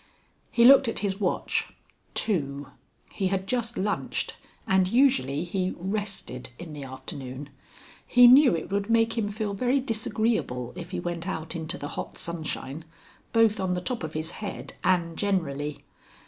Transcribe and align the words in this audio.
He 0.49 0.65
looked 0.65 0.87
at 0.87 0.97
his 1.05 1.19
watch 1.19 1.73
two. 2.15 2.69
He 3.11 3.27
had 3.27 3.45
just 3.45 3.77
lunched, 3.77 4.35
and 4.65 4.87
usually 4.87 5.43
he 5.43 5.75
"rested" 5.77 6.49
in 6.57 6.73
the 6.73 6.83
afternoon. 6.83 7.51
He 8.07 8.25
knew 8.25 8.55
it 8.55 8.71
would 8.71 8.89
make 8.89 9.15
him 9.15 9.27
feel 9.29 9.53
very 9.53 9.79
disagreeable 9.79 10.73
if 10.75 10.89
he 10.89 10.99
went 10.99 11.27
out 11.27 11.55
into 11.55 11.77
the 11.77 11.89
hot 11.89 12.17
sunshine 12.17 12.83
both 13.31 13.59
on 13.59 13.75
the 13.75 13.79
top 13.79 14.01
of 14.03 14.13
his 14.15 14.31
head 14.41 14.73
and 14.83 15.19
generally. 15.19 15.83